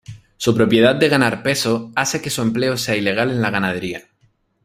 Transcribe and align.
Su 0.37 0.55
propiedad 0.55 0.95
de 0.95 1.09
ganar 1.09 1.43
peso, 1.43 1.91
hace 1.95 2.23
que 2.23 2.31
su 2.31 2.41
empleo 2.41 2.75
sea 2.75 2.95
ilegal 2.95 3.29
en 3.29 3.39
la 3.43 3.51
ganadería. 3.51 4.09